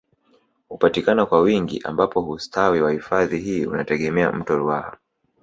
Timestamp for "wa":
2.81-2.91